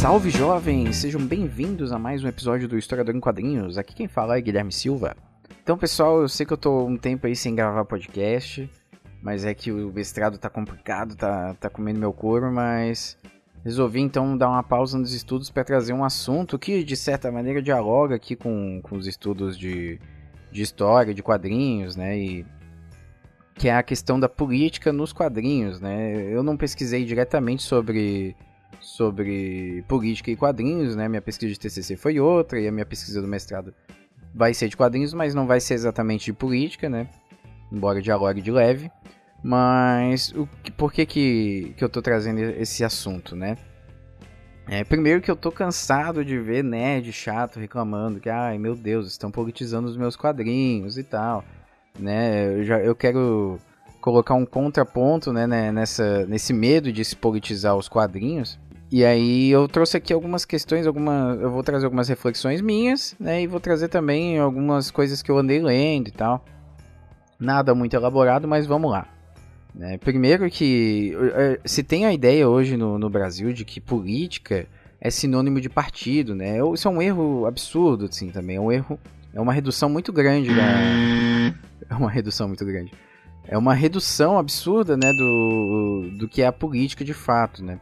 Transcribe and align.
Salve 0.00 0.30
jovens, 0.30 0.96
sejam 0.96 1.20
bem-vindos 1.20 1.92
a 1.92 1.98
mais 1.98 2.24
um 2.24 2.28
episódio 2.28 2.66
do 2.66 2.78
Historiador 2.78 3.14
em 3.14 3.20
Quadrinhos. 3.20 3.76
Aqui 3.76 3.94
quem 3.94 4.08
fala 4.08 4.38
é 4.38 4.40
Guilherme 4.40 4.72
Silva. 4.72 5.14
Então, 5.62 5.76
pessoal, 5.76 6.22
eu 6.22 6.28
sei 6.28 6.46
que 6.46 6.54
eu 6.54 6.56
tô 6.56 6.86
um 6.86 6.96
tempo 6.96 7.26
aí 7.26 7.36
sem 7.36 7.54
gravar 7.54 7.84
podcast, 7.84 8.66
mas 9.22 9.44
é 9.44 9.52
que 9.52 9.70
o 9.70 9.92
mestrado 9.92 10.38
tá 10.38 10.48
complicado, 10.48 11.14
tá, 11.16 11.52
tá 11.52 11.68
comendo 11.68 12.00
meu 12.00 12.14
couro, 12.14 12.50
mas 12.50 13.18
resolvi 13.62 14.00
então 14.00 14.38
dar 14.38 14.48
uma 14.48 14.62
pausa 14.62 14.96
nos 14.96 15.12
estudos 15.12 15.50
para 15.50 15.64
trazer 15.64 15.92
um 15.92 16.02
assunto 16.02 16.58
que, 16.58 16.82
de 16.82 16.96
certa 16.96 17.30
maneira, 17.30 17.60
dialoga 17.60 18.14
aqui 18.14 18.34
com, 18.34 18.80
com 18.82 18.96
os 18.96 19.06
estudos 19.06 19.54
de, 19.54 20.00
de 20.50 20.62
história, 20.62 21.12
de 21.12 21.22
quadrinhos, 21.22 21.94
né? 21.94 22.18
E 22.18 22.46
que 23.54 23.68
é 23.68 23.76
a 23.76 23.82
questão 23.82 24.18
da 24.18 24.30
política 24.30 24.94
nos 24.94 25.12
quadrinhos, 25.12 25.78
né? 25.78 26.14
Eu 26.32 26.42
não 26.42 26.56
pesquisei 26.56 27.04
diretamente 27.04 27.62
sobre 27.62 28.34
sobre 28.80 29.84
política 29.88 30.30
e 30.30 30.36
quadrinhos, 30.36 30.94
né? 30.94 31.08
Minha 31.08 31.22
pesquisa 31.22 31.52
de 31.52 31.58
TCC 31.58 31.96
foi 31.96 32.20
outra 32.20 32.60
e 32.60 32.68
a 32.68 32.72
minha 32.72 32.86
pesquisa 32.86 33.20
do 33.20 33.28
mestrado 33.28 33.74
vai 34.34 34.54
ser 34.54 34.68
de 34.68 34.76
quadrinhos, 34.76 35.12
mas 35.12 35.34
não 35.34 35.46
vai 35.46 35.60
ser 35.60 35.74
exatamente 35.74 36.26
de 36.26 36.32
política, 36.32 36.88
né? 36.88 37.08
Embora 37.72 38.00
dialogue 38.00 38.40
de 38.40 38.50
leve. 38.50 38.90
Mas 39.42 40.32
o 40.32 40.46
que, 40.62 40.70
por 40.70 40.92
que, 40.92 41.06
que, 41.06 41.74
que 41.76 41.82
eu 41.82 41.88
tô 41.88 42.02
trazendo 42.02 42.38
esse 42.40 42.84
assunto, 42.84 43.34
né? 43.34 43.56
É, 44.68 44.84
primeiro 44.84 45.20
que 45.20 45.30
eu 45.30 45.34
tô 45.34 45.50
cansado 45.50 46.24
de 46.24 46.38
ver 46.38 46.62
nerd 46.62 47.12
chato 47.12 47.58
reclamando 47.58 48.20
que, 48.20 48.28
ai 48.28 48.56
meu 48.58 48.76
Deus, 48.76 49.08
estão 49.08 49.30
politizando 49.30 49.88
os 49.88 49.96
meus 49.96 50.14
quadrinhos 50.14 50.96
e 50.96 51.02
tal, 51.02 51.44
né? 51.98 52.58
Eu, 52.58 52.64
já, 52.64 52.78
eu 52.78 52.94
quero 52.94 53.58
colocar 54.00 54.34
um 54.34 54.46
contraponto, 54.46 55.32
né, 55.32 55.46
né, 55.46 55.70
nessa, 55.70 56.26
nesse 56.26 56.52
medo 56.52 56.92
de 56.92 57.04
se 57.04 57.14
politizar 57.14 57.76
os 57.76 57.88
quadrinhos. 57.88 58.58
E 58.90 59.04
aí 59.04 59.50
eu 59.50 59.68
trouxe 59.68 59.96
aqui 59.96 60.12
algumas 60.12 60.44
questões, 60.44 60.86
alguma, 60.86 61.38
eu 61.40 61.50
vou 61.50 61.62
trazer 61.62 61.84
algumas 61.84 62.08
reflexões 62.08 62.60
minhas, 62.60 63.14
né, 63.20 63.42
e 63.42 63.46
vou 63.46 63.60
trazer 63.60 63.88
também 63.88 64.38
algumas 64.38 64.90
coisas 64.90 65.22
que 65.22 65.30
eu 65.30 65.38
andei 65.38 65.60
lendo 65.62 66.08
e 66.08 66.12
tal. 66.12 66.44
Nada 67.38 67.74
muito 67.74 67.94
elaborado, 67.94 68.48
mas 68.48 68.66
vamos 68.66 68.90
lá. 68.90 69.06
Né, 69.72 69.98
primeiro 69.98 70.50
que 70.50 71.14
se 71.64 71.82
tem 71.82 72.04
a 72.04 72.12
ideia 72.12 72.48
hoje 72.48 72.76
no, 72.76 72.98
no 72.98 73.08
Brasil 73.08 73.52
de 73.52 73.64
que 73.64 73.80
política 73.80 74.66
é 75.00 75.08
sinônimo 75.10 75.60
de 75.60 75.68
partido, 75.68 76.34
né? 76.34 76.58
Isso 76.74 76.86
é 76.86 76.90
um 76.90 77.00
erro 77.00 77.46
absurdo, 77.46 78.04
assim, 78.04 78.28
também. 78.28 78.56
É 78.56 78.60
um 78.60 78.70
erro, 78.70 78.98
é 79.32 79.40
uma 79.40 79.52
redução 79.52 79.88
muito 79.88 80.12
grande 80.12 80.54
da, 80.54 80.62
é 81.88 81.94
uma 81.94 82.10
redução 82.10 82.46
muito 82.48 82.64
grande. 82.66 82.92
É 83.50 83.58
uma 83.58 83.74
redução 83.74 84.38
absurda, 84.38 84.96
né, 84.96 85.12
do, 85.12 86.08
do 86.16 86.28
que 86.28 86.40
é 86.40 86.46
a 86.46 86.52
política 86.52 87.04
de 87.04 87.12
fato, 87.12 87.64
né? 87.64 87.80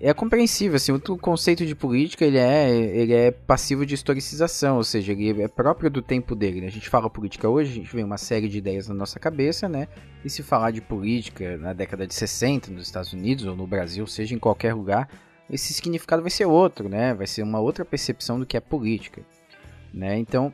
É 0.00 0.12
compreensível, 0.12 0.74
assim, 0.74 0.90
o 0.90 1.00
conceito 1.16 1.64
de 1.64 1.76
política, 1.76 2.24
ele 2.24 2.38
é, 2.38 2.68
ele 2.70 3.14
é 3.14 3.30
passivo 3.30 3.86
de 3.86 3.94
historicização, 3.94 4.78
ou 4.78 4.82
seja, 4.82 5.12
ele 5.12 5.42
é 5.42 5.46
próprio 5.46 5.88
do 5.88 6.02
tempo 6.02 6.34
dele, 6.34 6.60
né? 6.60 6.66
A 6.66 6.70
gente 6.70 6.88
fala 6.88 7.08
política 7.08 7.48
hoje, 7.48 7.70
a 7.70 7.74
gente 7.76 7.94
vê 7.94 8.02
uma 8.02 8.18
série 8.18 8.48
de 8.48 8.58
ideias 8.58 8.88
na 8.88 8.94
nossa 8.96 9.20
cabeça, 9.20 9.68
né? 9.68 9.86
E 10.24 10.28
se 10.28 10.42
falar 10.42 10.72
de 10.72 10.80
política 10.80 11.56
na 11.56 11.72
década 11.72 12.04
de 12.04 12.12
60 12.12 12.72
nos 12.72 12.82
Estados 12.82 13.12
Unidos 13.12 13.46
ou 13.46 13.54
no 13.54 13.66
Brasil, 13.66 14.08
seja 14.08 14.34
em 14.34 14.40
qualquer 14.40 14.74
lugar, 14.74 15.08
esse 15.48 15.72
significado 15.72 16.20
vai 16.20 16.32
ser 16.32 16.46
outro, 16.46 16.88
né? 16.88 17.14
Vai 17.14 17.28
ser 17.28 17.44
uma 17.44 17.60
outra 17.60 17.84
percepção 17.84 18.40
do 18.40 18.44
que 18.44 18.56
é 18.56 18.60
política, 18.60 19.22
né? 19.94 20.18
Então, 20.18 20.52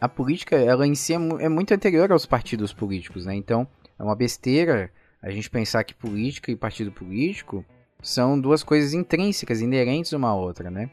a 0.00 0.08
política, 0.08 0.56
ela 0.56 0.86
em 0.86 0.94
si 0.94 1.14
é, 1.14 1.16
é, 1.16 1.48
muito 1.48 1.72
anterior 1.72 2.12
aos 2.12 2.26
partidos 2.26 2.72
políticos, 2.72 3.26
né? 3.26 3.34
Então, 3.34 3.66
é 3.98 4.02
uma 4.02 4.14
besteira 4.14 4.90
a 5.22 5.30
gente 5.30 5.50
pensar 5.50 5.82
que 5.84 5.94
política 5.94 6.50
e 6.52 6.56
partido 6.56 6.92
político 6.92 7.64
são 8.02 8.38
duas 8.38 8.62
coisas 8.62 8.92
intrínsecas, 8.92 9.60
inerentes 9.60 10.12
uma 10.12 10.28
à 10.28 10.34
outra, 10.34 10.70
né? 10.70 10.90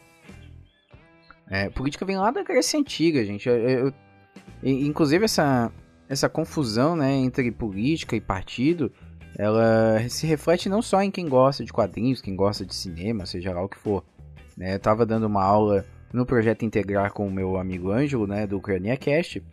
É, 1.50 1.70
política 1.70 2.06
vem 2.06 2.18
lá 2.18 2.31
da 2.31 2.42
Grécia 2.42 2.80
Antiga, 2.80 3.24
gente. 3.24 3.48
Eu, 3.48 3.56
eu, 3.56 3.94
inclusive, 4.64 5.25
essa, 5.25 5.72
essa 6.08 6.30
confusão 6.30 6.96
né, 6.96 7.12
entre 7.14 7.52
política 7.52 8.16
e 8.16 8.22
partido, 8.22 8.92
ela 9.38 10.00
se 10.10 10.25
reflete 10.25 10.70
não 10.70 10.81
só 10.81 11.02
em 11.02 11.12
quem 11.12 11.28
gosta 11.28 11.64
de 11.64 11.74
quadrinhos, 11.74 12.22
quem 12.22 12.36
gosta 12.36 12.66
de 12.66 12.74
cinema, 12.74 13.25
seja 13.25 13.54
lá 13.54 13.62
o 13.62 13.70
que 13.70 13.78
for. 13.78 14.04
Né? 14.58 14.75
Eu 14.75 14.80
tava 14.80 15.06
dando 15.06 15.25
uma 15.25 15.44
aula 15.44 15.86
no 16.13 16.25
projeto 16.25 16.63
Integrar 16.63 17.12
com 17.12 17.28
o 17.28 17.31
meu 17.31 17.57
amigo 17.57 17.91
Ângelo, 17.91 18.28
né, 18.28 18.47
do 18.47 18.57
Ucrania 18.57 18.96
Cast, 18.96 19.44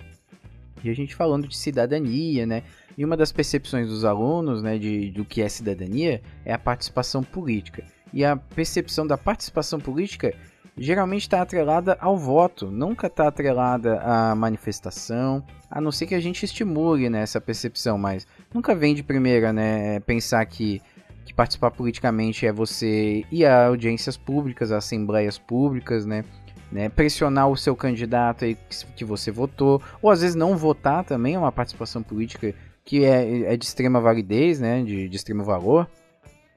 e 0.84 0.90
a 0.90 0.94
gente 0.94 1.14
falando 1.14 1.48
de 1.48 1.56
cidadania, 1.56 2.46
né, 2.46 2.62
e 2.96 3.04
uma 3.04 3.16
das 3.16 3.32
percepções 3.32 3.88
dos 3.88 4.04
alunos, 4.04 4.62
né, 4.62 4.78
de, 4.78 5.10
do 5.10 5.24
que 5.24 5.42
é 5.42 5.48
cidadania 5.48 6.22
é 6.44 6.52
a 6.52 6.58
participação 6.58 7.22
política. 7.22 7.84
E 8.12 8.24
a 8.24 8.36
percepção 8.36 9.06
da 9.06 9.16
participação 9.16 9.80
política 9.80 10.34
geralmente 10.76 11.22
está 11.22 11.42
atrelada 11.42 11.96
ao 12.00 12.16
voto, 12.16 12.70
nunca 12.70 13.06
está 13.06 13.28
atrelada 13.28 14.00
à 14.00 14.34
manifestação, 14.34 15.44
a 15.70 15.80
não 15.80 15.92
ser 15.92 16.06
que 16.06 16.14
a 16.14 16.20
gente 16.20 16.44
estimule 16.44 17.08
né, 17.08 17.22
essa 17.22 17.40
percepção, 17.40 17.98
mas 17.98 18.26
nunca 18.52 18.74
vem 18.74 18.94
de 18.94 19.02
primeira 19.02 19.52
né, 19.52 20.00
pensar 20.00 20.44
que, 20.46 20.80
que 21.24 21.34
participar 21.34 21.70
politicamente 21.70 22.46
é 22.46 22.52
você 22.52 23.24
ir 23.30 23.44
a 23.44 23.66
audiências 23.66 24.16
públicas, 24.16 24.72
a 24.72 24.78
assembleias 24.78 25.38
públicas, 25.38 26.06
né, 26.06 26.24
né, 26.70 26.88
pressionar 26.88 27.48
o 27.48 27.56
seu 27.56 27.74
candidato 27.74 28.44
aí 28.44 28.56
que 28.96 29.04
você 29.04 29.30
votou, 29.30 29.82
ou 30.00 30.10
às 30.10 30.20
vezes 30.20 30.36
não 30.36 30.56
votar 30.56 31.04
também 31.04 31.34
é 31.34 31.38
uma 31.38 31.52
participação 31.52 32.02
política 32.02 32.54
que 32.84 33.04
é, 33.04 33.52
é 33.52 33.56
de 33.56 33.64
extrema 33.64 34.00
validez, 34.00 34.60
né, 34.60 34.82
de, 34.82 35.08
de 35.08 35.16
extremo 35.16 35.44
valor. 35.44 35.88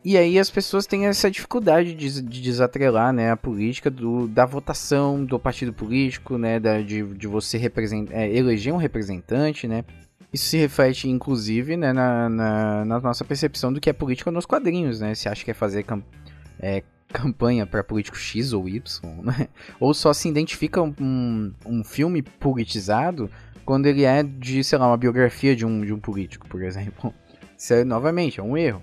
E 0.06 0.18
aí 0.18 0.38
as 0.38 0.50
pessoas 0.50 0.86
têm 0.86 1.06
essa 1.06 1.32
dificuldade 1.32 1.94
de, 1.94 2.22
de 2.22 2.42
desatrelar 2.42 3.14
né, 3.14 3.32
a 3.32 3.38
política 3.38 3.90
do, 3.90 4.28
da 4.28 4.46
votação 4.46 5.24
do 5.24 5.40
partido 5.40 5.72
político, 5.72 6.38
né, 6.38 6.60
da, 6.60 6.82
de, 6.82 7.04
de 7.04 7.26
você 7.26 7.58
é, 8.12 8.36
eleger 8.36 8.74
um 8.74 8.78
representante, 8.78 9.68
né. 9.68 9.86
Isso 10.34 10.46
se 10.48 10.58
reflete, 10.58 11.08
inclusive, 11.08 11.78
né, 11.78 11.94
na, 11.94 12.28
na, 12.28 12.86
na, 12.86 13.00
nossa 13.00 13.24
percepção 13.24 13.72
do 13.72 13.80
que 13.80 13.90
é 13.90 13.94
política 13.94 14.32
nos 14.32 14.46
quadrinhos, 14.46 15.00
né. 15.00 15.16
Se 15.16 15.30
acha 15.30 15.46
que 15.46 15.52
é 15.52 15.54
fazer 15.54 15.86
é, 16.60 16.84
campanha 17.08 17.66
para 17.66 17.84
político 17.84 18.18
X 18.18 18.54
ou 18.54 18.68
Y, 18.68 18.82
né? 19.24 19.48
Ou 19.80 19.94
só 19.94 20.14
se 20.14 20.28
identifica 20.28 20.82
um, 20.82 21.54
um 21.66 21.84
filme 21.84 22.22
politizado 22.22 23.30
quando 23.66 23.86
ele 23.86 24.04
é 24.04 24.24
de, 24.24 24.64
sei 24.64 24.78
lá, 24.78 24.88
uma 24.88 24.98
biografia 24.98 25.56
de 25.56 25.66
um, 25.66 25.82
de 25.82 25.94
um 25.94 26.00
político, 26.00 26.48
por 26.48 26.62
exemplo. 26.62 27.14
Isso 27.58 27.74
é, 27.74 27.84
novamente, 27.84 28.40
é 28.40 28.44
um 28.44 28.58
erro. 28.58 28.82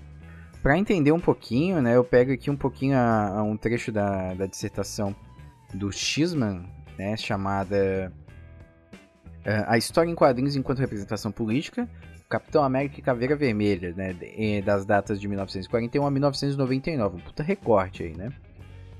Para 0.61 0.77
entender 0.77 1.11
um 1.11 1.19
pouquinho, 1.19 1.81
né, 1.81 1.95
eu 1.95 2.03
pego 2.03 2.31
aqui 2.31 2.49
um 2.49 2.55
pouquinho 2.55 2.95
a, 2.95 3.39
a 3.39 3.43
um 3.43 3.57
trecho 3.57 3.91
da, 3.91 4.33
da 4.33 4.45
dissertação 4.45 5.15
do 5.73 5.91
Xman, 5.91 6.65
né, 6.97 7.17
chamada 7.17 8.13
uh, 9.45 9.65
A 9.67 9.77
História 9.77 10.09
em 10.09 10.15
Quadrinhos 10.15 10.55
enquanto 10.55 10.79
Representação 10.79 11.31
Política, 11.31 11.89
Capitão 12.31 12.63
América 12.63 12.97
e 12.97 13.03
Caveira 13.03 13.35
Vermelha, 13.35 13.93
né? 13.93 14.15
Das 14.63 14.85
datas 14.85 15.19
de 15.19 15.27
1941 15.27 16.05
a 16.05 16.09
1999. 16.09 17.17
Um 17.17 17.19
puta 17.19 17.43
recorte 17.43 18.03
aí, 18.03 18.15
né? 18.15 18.31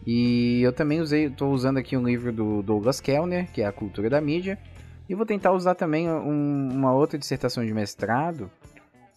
E 0.05 0.61
eu 0.61 0.73
também 0.73 0.99
usei, 0.99 1.29
tô 1.29 1.49
usando 1.49 1.77
aqui 1.77 1.95
um 1.95 2.03
livro 2.03 2.33
do 2.33 2.61
Douglas 2.61 2.99
Kellner, 2.99 3.49
que 3.51 3.61
é 3.61 3.65
A 3.65 3.71
Cultura 3.71 4.09
da 4.09 4.19
Mídia. 4.19 4.59
E 5.07 5.15
vou 5.15 5.25
tentar 5.25 5.51
usar 5.51 5.75
também 5.75 6.09
um, 6.09 6.69
uma 6.71 6.93
outra 6.93 7.17
dissertação 7.17 7.65
de 7.65 7.73
mestrado, 7.73 8.51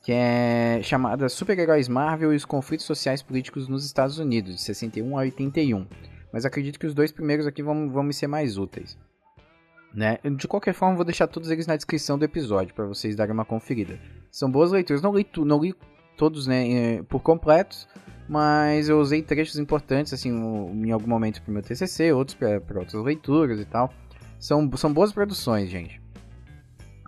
que 0.02 0.12
é 0.12 0.80
chamada 0.82 1.28
Super-Heróis 1.28 1.88
Marvel 1.88 2.32
e 2.32 2.36
os 2.36 2.44
Conflitos 2.44 2.86
Sociais 2.86 3.22
Políticos 3.22 3.68
nos 3.68 3.84
Estados 3.84 4.18
Unidos, 4.18 4.54
de 4.56 4.60
61 4.60 5.16
a 5.18 5.22
81. 5.22 5.86
Mas 6.32 6.44
acredito 6.44 6.78
que 6.78 6.86
os 6.86 6.94
dois 6.94 7.10
primeiros 7.10 7.46
aqui 7.46 7.62
vão, 7.62 7.90
vão 7.90 8.02
me 8.02 8.12
ser 8.12 8.26
mais 8.26 8.58
úteis. 8.58 8.98
Né? 9.94 10.18
De 10.36 10.48
qualquer 10.48 10.74
forma, 10.74 10.96
vou 10.96 11.04
deixar 11.04 11.28
todos 11.28 11.50
eles 11.50 11.66
na 11.66 11.76
descrição 11.76 12.18
do 12.18 12.24
episódio 12.24 12.74
para 12.74 12.84
vocês 12.84 13.14
darem 13.14 13.32
uma 13.32 13.44
conferida. 13.44 13.98
São 14.30 14.50
boas 14.50 14.72
leituras. 14.72 15.00
Não 15.00 15.14
li, 15.14 15.26
não 15.38 15.60
li 15.60 15.72
todos 16.16 16.48
né, 16.48 17.02
por 17.04 17.20
completos, 17.20 17.86
mas 18.28 18.88
eu 18.88 18.98
usei 18.98 19.22
trechos 19.22 19.58
importantes 19.58 20.12
assim 20.12 20.30
em 20.30 20.90
algum 20.90 21.08
momento 21.08 21.40
para 21.42 21.50
o 21.50 21.54
meu 21.54 21.62
TCC, 21.62 22.12
outros 22.12 22.36
para 22.36 22.78
outras 22.78 23.02
leituras 23.04 23.60
e 23.60 23.64
tal. 23.64 23.92
São, 24.38 24.68
são 24.76 24.92
boas 24.92 25.12
produções, 25.12 25.70
gente. 25.70 26.02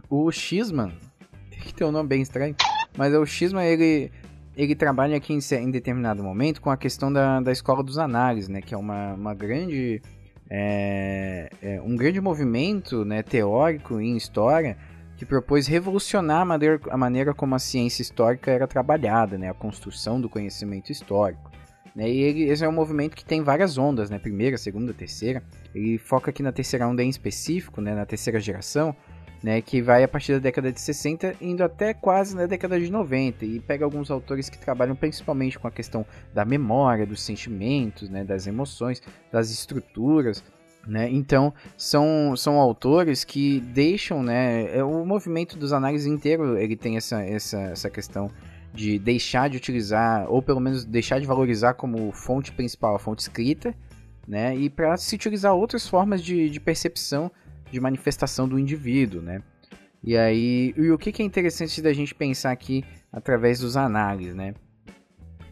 O 0.09 0.31
Xman, 0.31 0.93
que 1.51 1.75
tem 1.75 1.87
um 1.87 1.93
nome 1.93 2.09
bem 2.09 2.23
estranho, 2.23 2.55
mas 2.97 3.13
é 3.13 3.19
o 3.19 3.27
Xman, 3.27 3.65
ele 3.65 4.13
ele 4.57 4.75
trabalha 4.75 5.17
aqui 5.17 5.35
em, 5.35 5.41
em, 5.57 5.71
determinado 5.71 6.23
momento 6.23 6.63
com 6.63 6.71
a 6.71 6.79
questão 6.79 7.13
da, 7.13 7.41
da 7.41 7.53
escola 7.53 7.83
dos 7.83 7.99
análises, 7.99 8.49
né? 8.49 8.63
Que 8.63 8.75
é 8.75 8.79
uma, 8.79 9.13
uma 9.13 9.35
grande... 9.35 10.01
É, 10.49 11.51
é 11.61 11.81
um 11.83 11.97
grande 11.97 12.21
movimento 12.21 13.05
né, 13.05 13.23
teórico 13.23 14.01
em 14.01 14.17
história 14.17 14.77
que 15.17 15.25
propôs 15.25 15.67
revolucionar 15.67 16.43
a 16.43 16.45
maneira, 16.45 16.81
a 16.91 16.97
maneira 16.97 17.35
como 17.35 17.55
a 17.55 17.59
ciência 17.59 18.03
histórica 18.03 18.51
era 18.51 18.67
trabalhada, 18.67 19.39
né? 19.39 19.49
A 19.49 19.55
construção 19.55 20.21
do 20.21 20.29
conhecimento 20.29 20.93
histórico. 20.93 21.51
Né? 21.95 22.11
E 22.11 22.21
ele, 22.21 22.43
esse 22.45 22.63
é 22.63 22.69
um 22.69 22.73
movimento 22.73 23.17
que 23.17 23.25
tem 23.25 23.43
várias 23.43 23.79
ondas, 23.79 24.11
né? 24.11 24.19
Primeira, 24.19 24.59
segunda, 24.59 24.93
terceira. 24.93 25.43
Ele 25.75 25.97
foca 25.97 26.31
aqui 26.31 26.43
na 26.43 26.53
terceira 26.53 26.87
onda 26.87 27.03
em 27.03 27.09
específico, 27.09 27.81
né? 27.81 27.95
Na 27.95 28.05
terceira 28.05 28.39
geração, 28.39 28.95
né? 29.47 29.63
Que 29.63 29.81
vai 29.81 30.03
a 30.03 30.09
partir 30.09 30.33
da 30.33 30.39
década 30.41 30.73
de 30.73 30.81
60 30.81 31.37
indo 31.41 31.63
até 31.63 31.95
quase 31.95 32.35
na 32.35 32.47
década 32.47 32.81
de 32.81 32.91
90 32.91 33.45
e 33.45 33.61
pega 33.61 33.85
alguns 33.85 34.11
autores 34.11 34.49
que 34.49 34.59
trabalham 34.59 34.97
principalmente 34.97 35.57
com 35.57 35.69
a 35.69 35.71
questão 35.71 36.05
da 36.35 36.45
memória, 36.45 37.07
dos 37.07 37.23
sentimentos, 37.23 38.11
né? 38.11 38.25
Das 38.25 38.49
emoções, 38.49 39.01
das 39.31 39.49
estruturas. 39.49 40.43
Né? 40.85 41.09
Então, 41.11 41.55
são, 41.77 42.35
são 42.37 42.57
autores 42.57 43.23
que 43.23 43.61
deixam, 43.61 44.21
né, 44.23 44.77
é, 44.77 44.85
o 44.85 45.05
movimento 45.05 45.59
dos 45.59 45.73
análises 45.73 46.07
inteiro, 46.07 46.57
ele 46.57 46.77
tem 46.77 46.97
essa, 46.97 47.21
essa, 47.25 47.59
essa 47.59 47.91
questão 47.91 48.31
de 48.73 48.97
deixar 48.97 49.51
de 49.51 49.57
utilizar, 49.57 50.31
ou 50.31 50.41
pelo 50.41 50.61
menos 50.61 50.85
deixar 50.85 51.21
de 51.21 51.27
valorizar 51.27 51.75
como 51.75 52.13
fonte 52.13 52.53
principal 52.53 52.95
a 52.95 53.01
fonte 53.01 53.23
escrita, 53.23 53.75
né? 54.29 54.57
E 54.57 54.71
para 54.71 54.97
se 54.97 55.15
utilizar 55.15 55.55
outras 55.55 55.89
formas 55.89 56.23
de, 56.23 56.49
de 56.49 56.61
percepção, 56.61 57.33
de 57.71 57.81
manifestação 57.81 58.49
do 58.49 58.59
indivíduo, 58.59 59.23
né? 59.23 59.43
E 60.03 60.17
aí, 60.17 60.73
e 60.77 60.91
o 60.91 60.99
que, 60.99 61.21
é 61.21 61.25
interessante 61.25 61.83
da 61.83 61.93
gente 61.93 62.15
pensar 62.15 62.53
aqui 62.53 62.85
através 63.13 63.61
dos 63.61 63.77
análises, 63.77 64.35
né? 64.35 64.55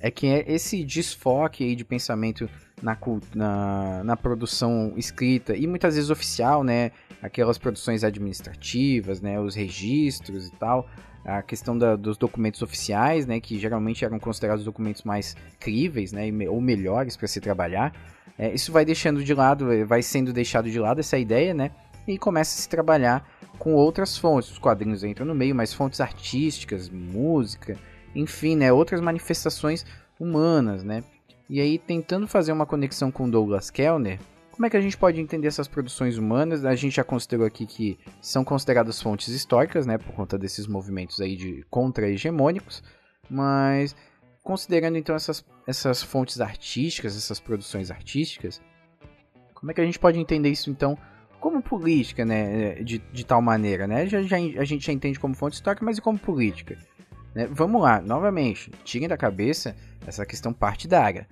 É 0.01 0.11
que 0.11 0.27
é 0.27 0.45
esse 0.47 0.85
desfoque 0.85 1.65
aí 1.65 1.75
de 1.75 1.85
pensamento 1.85 2.49
na, 2.83 2.97
na, 3.35 4.05
na 4.05 4.17
produção 4.17 4.93
escrita 4.97 5.57
e 5.57 5.67
muitas 5.67 5.95
vezes 5.95 6.11
oficial, 6.11 6.63
né? 6.63 6.93
Aquelas 7.23 7.59
produções 7.59 8.05
administrativas, 8.05 9.21
né? 9.21 9.41
Os 9.41 9.55
registros 9.55 10.47
e 10.47 10.53
tal 10.53 10.89
a 11.25 11.43
questão 11.43 11.77
da, 11.77 11.97
dos 11.97 12.19
documentos 12.19 12.61
oficiais, 12.61 13.27
né, 13.27 13.41
que 13.41 13.59
geralmente 13.59 14.05
eram 14.05 14.19
considerados 14.19 14.65
documentos 14.65 15.03
mais 15.05 15.35
críveis, 15.59 16.13
né, 16.13 16.29
ou 16.49 16.61
melhores 16.61 17.17
para 17.17 17.27
se 17.27 17.41
trabalhar. 17.41 17.95
É, 18.39 18.53
isso 18.53 18.71
vai 18.71 18.85
deixando 18.85 19.25
de 19.25 19.33
lado, 19.33 19.67
vai 19.87 20.03
sendo 20.03 20.33
deixado 20.33 20.71
de 20.71 20.79
lado 20.79 21.01
essa 21.01 21.17
ideia, 21.17 21.55
né, 21.55 21.71
e 22.07 22.19
começa 22.19 22.59
a 22.59 22.63
se 22.63 22.69
trabalhar 22.69 23.29
com 23.59 23.75
outras 23.75 24.17
fontes. 24.17 24.51
Os 24.51 24.59
quadrinhos 24.59 25.05
entram 25.05 25.27
no 25.27 25.35
meio, 25.35 25.55
mas 25.55 25.73
fontes 25.73 26.01
artísticas, 26.01 26.89
música, 26.89 27.79
enfim, 28.15 28.57
né, 28.57 28.73
outras 28.73 29.01
manifestações 29.01 29.85
humanas, 30.19 30.83
né. 30.83 31.03
E 31.49 31.61
aí 31.61 31.79
tentando 31.79 32.27
fazer 32.27 32.53
uma 32.53 32.67
conexão 32.67 33.11
com 33.11 33.29
Douglas 33.29 33.71
Kellner, 33.71 34.19
como 34.51 34.67
é 34.67 34.71
que 34.71 34.77
a 34.77 34.81
gente 34.81 34.97
pode 34.97 35.21
entender 35.21 35.49
essas 35.49 35.67
produções 35.67 36.17
humanas? 36.17 36.65
A 36.65 36.77
gente 36.77 36.95
já 36.95 37.03
considerou 37.03 37.45
aqui 37.45 37.67
que 37.67 37.99
são 38.21 38.45
consideradas 38.45 39.03
fontes 39.03 39.29
históricas, 39.29 39.85
né, 39.85 39.99
por 39.99 40.13
conta 40.13 40.39
desses 40.39 40.67
movimentos 40.67 41.21
aí 41.21 41.35
de 41.35 41.65
contra-hegemônicos, 41.69 42.83
mas 43.29 43.97
considerando 44.45 44.97
então 44.97 45.17
essas, 45.17 45.45
essas 45.67 46.03
fontes 46.03 46.41
artísticas, 46.41 47.17
essas 47.17 47.41
produções 47.41 47.91
artísticas, 47.91 48.61
como 49.55 49.73
é 49.73 49.75
que 49.75 49.81
a 49.81 49.85
gente 49.85 49.99
pode 49.99 50.21
entender 50.21 50.51
isso 50.51 50.71
então 50.71 50.97
como 51.45 51.61
política, 51.61 52.25
né, 52.25 52.77
de, 52.77 53.03
de 53.13 53.27
tal 53.27 53.43
maneira, 53.43 53.87
né? 53.87 54.07
Já, 54.07 54.23
já, 54.23 54.37
a 54.37 54.65
gente 54.65 54.87
já 54.87 54.93
entende 54.95 55.21
como 55.21 55.35
fonte 55.35 55.53
histórica, 55.53 55.85
mas 55.85 55.99
e 55.99 56.01
como 56.01 56.19
política? 56.19 56.75
Né? 57.35 57.47
Vamos 57.51 57.83
lá, 57.83 58.01
novamente, 58.01 58.71
tirem 58.83 59.07
da 59.07 59.17
cabeça 59.19 59.77
essa 60.07 60.25
questão 60.25 60.55
partidária. 60.55 61.29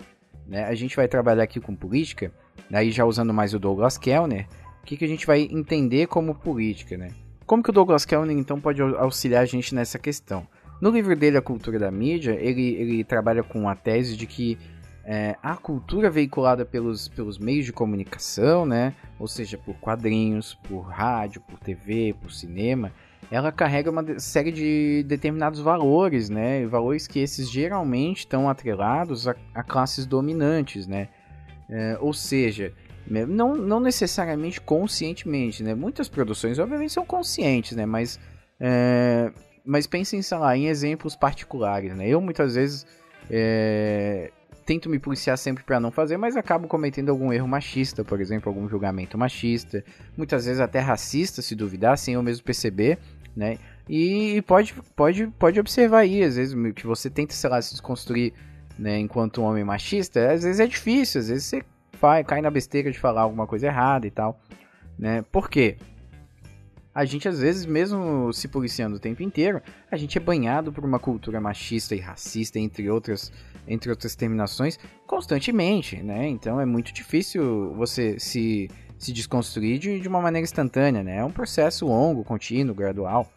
Né? 0.47 0.65
A 0.65 0.75
gente 0.75 0.95
vai 0.95 1.07
trabalhar 1.07 1.41
aqui 1.41 1.59
com 1.59 1.75
política 1.75 2.31
Aí 2.71 2.91
já 2.91 3.05
usando 3.05 3.33
mais 3.33 3.55
o 3.55 3.59
Douglas 3.59 3.97
Kellner, 3.97 4.47
o 4.81 4.85
que, 4.85 4.97
que 4.97 5.05
a 5.05 5.07
gente 5.07 5.25
vai 5.25 5.41
entender 5.41 6.07
como 6.07 6.35
política, 6.35 6.95
né? 6.95 7.11
Como 7.45 7.63
que 7.63 7.71
o 7.71 7.73
Douglas 7.73 8.05
Kellner 8.05 8.37
então 8.37 8.61
pode 8.61 8.81
auxiliar 8.81 9.41
a 9.41 9.45
gente 9.45 9.73
nessa 9.73 9.97
questão? 9.97 10.47
No 10.79 10.91
livro 10.91 11.15
dele, 11.15 11.37
A 11.37 11.41
Cultura 11.41 11.79
da 11.79 11.89
Mídia, 11.89 12.37
ele, 12.39 12.75
ele 12.75 13.03
trabalha 13.03 13.41
com 13.41 13.67
a 13.67 13.75
tese 13.75 14.15
de 14.15 14.27
que 14.27 14.57
é, 15.05 15.35
a 15.43 15.55
cultura 15.55 16.09
veiculada 16.09 16.65
pelos, 16.65 17.07
pelos 17.09 17.37
meios 17.37 17.65
de 17.65 17.73
comunicação, 17.73 18.65
né, 18.65 18.93
ou 19.19 19.27
seja, 19.27 19.57
por 19.57 19.75
quadrinhos, 19.75 20.53
por 20.53 20.81
rádio, 20.81 21.41
por 21.41 21.59
TV, 21.59 22.15
por 22.21 22.31
cinema, 22.31 22.91
ela 23.31 23.51
carrega 23.51 23.89
uma 23.89 24.19
série 24.19 24.51
de 24.51 25.03
determinados 25.07 25.59
valores, 25.59 26.29
né, 26.29 26.65
valores 26.67 27.07
que 27.07 27.19
esses 27.19 27.49
geralmente 27.49 28.19
estão 28.19 28.49
atrelados 28.49 29.27
a, 29.27 29.35
a 29.53 29.63
classes 29.63 30.05
dominantes, 30.05 30.87
né, 30.87 31.09
é, 31.69 31.97
ou 31.99 32.13
seja, 32.13 32.73
né, 33.07 33.25
não, 33.25 33.55
não 33.55 33.79
necessariamente 33.79 34.61
conscientemente, 34.61 35.63
né? 35.63 35.75
Muitas 35.75 36.07
produções, 36.07 36.59
obviamente, 36.59 36.93
são 36.93 37.05
conscientes, 37.05 37.75
né? 37.75 37.85
Mas, 37.85 38.19
é, 38.59 39.31
mas 39.65 39.85
pensem, 39.87 40.21
sei 40.21 40.37
lá, 40.37 40.55
em 40.55 40.67
exemplos 40.67 41.15
particulares, 41.15 41.95
né? 41.95 42.07
Eu, 42.07 42.21
muitas 42.21 42.55
vezes, 42.55 42.85
é, 43.29 44.31
tento 44.65 44.89
me 44.89 44.99
policiar 44.99 45.37
sempre 45.37 45.63
para 45.63 45.79
não 45.79 45.91
fazer, 45.91 46.17
mas 46.17 46.35
acabo 46.35 46.67
cometendo 46.67 47.09
algum 47.09 47.31
erro 47.31 47.47
machista, 47.47 48.03
por 48.03 48.19
exemplo, 48.21 48.49
algum 48.49 48.67
julgamento 48.67 49.17
machista, 49.17 49.83
muitas 50.17 50.45
vezes 50.45 50.59
até 50.59 50.79
racista, 50.79 51.41
se 51.41 51.55
duvidar, 51.55 51.97
sem 51.97 52.13
eu 52.13 52.23
mesmo 52.23 52.43
perceber, 52.43 52.97
né? 53.35 53.57
E 53.89 54.41
pode, 54.47 54.73
pode, 54.95 55.27
pode 55.37 55.59
observar 55.59 55.99
aí, 55.99 56.23
às 56.23 56.37
vezes, 56.37 56.55
que 56.73 56.87
você 56.87 57.09
tenta, 57.09 57.33
sei 57.33 57.49
lá, 57.49 57.61
se 57.61 57.71
desconstruir 57.71 58.33
né, 58.79 58.97
enquanto 58.97 59.41
um 59.41 59.45
homem 59.45 59.63
machista, 59.63 60.31
às 60.31 60.43
vezes 60.43 60.59
é 60.59 60.65
difícil, 60.65 61.21
às 61.21 61.27
vezes 61.27 61.45
você 61.45 61.63
cai 62.25 62.41
na 62.41 62.49
besteira 62.49 62.91
de 62.91 62.99
falar 62.99 63.21
alguma 63.21 63.45
coisa 63.45 63.67
errada 63.67 64.07
e 64.07 64.11
tal, 64.11 64.39
né? 64.97 65.23
Por 65.31 65.49
quê? 65.49 65.77
A 66.93 67.05
gente 67.05 67.27
às 67.27 67.39
vezes, 67.39 67.65
mesmo 67.65 68.31
se 68.31 68.47
policiando 68.47 68.97
o 68.97 68.99
tempo 68.99 69.23
inteiro, 69.23 69.61
a 69.89 69.97
gente 69.97 70.17
é 70.17 70.21
banhado 70.21 70.71
por 70.71 70.85
uma 70.85 70.99
cultura 70.99 71.41
machista 71.41 71.95
e 71.95 71.99
racista, 71.99 72.59
entre 72.59 72.89
outras, 72.89 73.31
entre 73.67 73.89
outras 73.89 74.15
terminações, 74.15 74.77
constantemente, 75.07 75.97
né? 76.03 76.27
Então 76.27 76.59
é 76.61 76.65
muito 76.65 76.93
difícil 76.93 77.73
você 77.73 78.19
se, 78.19 78.69
se 78.99 79.11
desconstruir 79.11 79.79
de, 79.79 79.99
de 79.99 80.07
uma 80.07 80.21
maneira 80.21 80.43
instantânea, 80.43 81.01
né? 81.01 81.17
É 81.17 81.25
um 81.25 81.31
processo 81.31 81.87
longo, 81.87 82.23
contínuo, 82.23 82.75
gradual, 82.75 83.27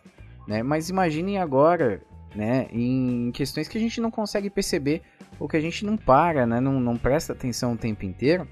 né? 0.47 0.63
Mas 0.63 0.91
imaginem 0.91 1.39
agora, 1.39 2.03
né, 2.35 2.67
em 2.71 3.31
questões 3.33 3.69
que 3.69 3.79
a 3.79 3.81
gente 3.81 4.03
não 4.03 4.11
consegue 4.11 4.51
perceber 4.51 5.01
ou 5.41 5.49
que 5.49 5.57
a 5.57 5.61
gente 5.61 5.85
não 5.85 5.97
para, 5.97 6.47
né, 6.47 6.61
não, 6.61 6.79
não 6.79 6.97
presta 6.97 7.33
atenção 7.33 7.73
o 7.73 7.77
tempo 7.77 8.05
inteiro 8.05 8.47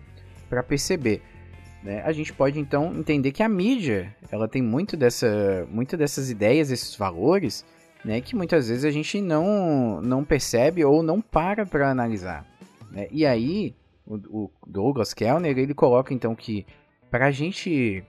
para 0.49 0.63
perceber. 0.63 1.23
Né? 1.85 2.01
A 2.03 2.13
gente 2.13 2.33
pode 2.33 2.59
então 2.59 2.95
entender 2.95 3.31
que 3.31 3.43
a 3.43 3.49
mídia 3.49 4.17
ela 4.33 4.49
tem 4.49 4.63
muito, 4.63 4.97
dessa, 4.97 5.69
muito 5.71 5.99
dessas 5.99 6.31
ideias, 6.31 6.71
esses 6.71 6.97
valores, 6.97 7.63
né, 8.03 8.23
que 8.23 8.35
muitas 8.35 8.69
vezes 8.69 8.87
a 8.87 8.91
gente 8.91 9.21
não, 9.21 10.01
não 10.01 10.25
percebe 10.25 10.83
ou 10.83 11.03
não 11.03 11.21
para 11.21 11.67
para 11.67 11.91
analisar. 11.91 12.47
Né? 12.91 13.07
E 13.11 13.27
aí, 13.27 13.75
o, 14.07 14.15
o, 14.15 14.51
Douglas 14.67 15.13
Kellner 15.13 15.59
ele 15.59 15.75
coloca 15.75 16.15
então 16.15 16.35
que 16.35 16.67
para 17.11 17.27
a 17.27 17.31
gente, 17.31 18.03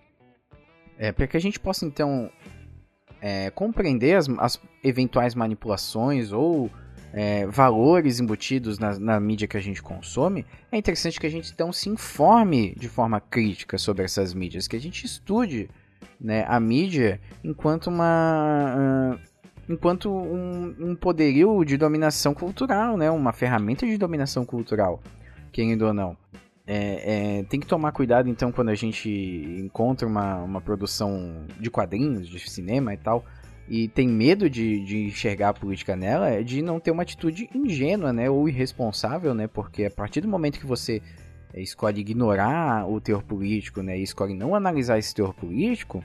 é, 0.98 1.12
para 1.12 1.28
que 1.28 1.36
a 1.36 1.42
gente 1.42 1.60
possa 1.60 1.86
então 1.86 2.30
é, 3.22 3.50
compreender 3.50 4.16
as, 4.16 4.30
as 4.40 4.62
eventuais 4.82 5.36
manipulações 5.36 6.32
ou 6.32 6.72
é, 7.16 7.48
valores 7.48 8.20
embutidos 8.20 8.78
na, 8.78 9.00
na, 9.00 9.18
mídia 9.22 9.48
que 9.48 9.56
a 9.56 9.62
gente 9.62 9.82
consome, 9.82 10.46
é 10.70 10.78
interessante 10.78 11.18
que 11.18 11.26
a 11.26 11.30
gente 11.30 11.50
então 11.50 11.72
se 11.72 11.88
informe 11.88 12.76
de 12.78 12.90
forma 12.90 13.22
crítica 13.22 13.78
sobre 13.78 14.04
essas 14.04 14.34
mídias, 14.34 14.68
que 14.68 14.76
a 14.76 14.82
gente 14.82 15.06
estude 15.06 15.70
né, 16.20 16.46
a 16.46 16.60
mídia 16.60 17.22
enquanto 17.42 17.88
uma. 17.88 19.16
Uh, 19.16 19.20
enquanto 19.70 20.12
um, 20.12 20.76
um, 20.78 20.96
poderio 20.96 21.64
de 21.64 21.78
dominação 21.78 22.34
cultural, 22.34 22.98
né, 22.98 23.10
uma 23.10 23.32
ferramenta 23.32 23.86
de 23.86 23.98
dominação 23.98 24.46
cultural, 24.46 25.02
querendo 25.54 25.84
ou 25.84 25.94
não. 25.94 26.18
É, 26.68 27.38
é, 27.38 27.44
tem 27.44 27.62
que 27.62 27.68
tomar 27.68 27.94
cuidado 27.94 28.28
então 28.28 28.52
quando 28.52 28.70
a 28.70 28.76
gente 28.76 29.08
encontra 29.60 30.06
uma, 30.06 30.38
uma 30.40 30.60
produção 30.60 31.46
de 31.60 31.70
quadrinhos, 31.70 32.28
de 32.28 32.40
cinema 32.50 32.94
e 32.94 32.98
tal, 32.98 33.24
e 33.68 33.88
tem 33.88 34.08
medo 34.08 34.50
de, 34.50 34.84
de 34.84 35.06
enxergar 35.06 35.50
a 35.50 35.54
política 35.54 35.96
nela 35.96 36.30
é 36.30 36.44
de 36.44 36.62
não 36.62 36.80
ter 36.80 36.92
uma 36.92 37.04
atitude 37.04 37.50
ingênua, 37.54 38.14
né, 38.14 38.30
ou 38.30 38.48
irresponsável, 38.48 39.34
né, 39.34 39.48
porque 39.48 39.86
a 39.86 39.92
partir 39.92 40.22
do 40.22 40.28
momento 40.28 40.60
que 40.60 40.66
você 40.66 41.02
é, 41.54 41.62
escolhe 41.62 42.02
ignorar 42.02 42.88
o 42.88 43.02
teor 43.02 43.24
político, 43.24 43.82
né, 43.82 43.98
e 43.98 44.04
escolhe 44.04 44.36
não 44.36 44.54
analisar 44.54 45.00
esse 45.00 45.14
teor 45.16 45.34
político, 45.34 46.04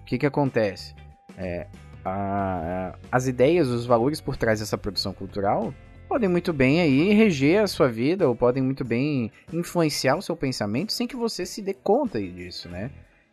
o 0.00 0.04
que 0.04 0.18
que 0.18 0.26
acontece? 0.26 0.94
É, 1.36 1.66
a, 2.04 2.96
as 3.10 3.26
ideias, 3.26 3.68
os 3.68 3.84
valores 3.84 4.20
por 4.20 4.36
trás 4.36 4.60
dessa 4.60 4.78
produção 4.78 5.12
cultural 5.12 5.72
podem 6.08 6.28
muito 6.28 6.52
bem 6.52 6.80
aí 6.80 7.12
reger 7.12 7.62
a 7.62 7.66
sua 7.66 7.88
vida 7.88 8.28
ou 8.28 8.34
podem 8.34 8.62
muito 8.62 8.84
bem 8.84 9.30
influenciar 9.52 10.16
o 10.16 10.22
seu 10.22 10.36
pensamento 10.36 10.92
sem 10.92 11.06
que 11.06 11.16
você 11.16 11.46
se 11.46 11.62
dê 11.62 11.72
conta 11.72 12.20
disso, 12.20 12.68
né? 12.68 12.90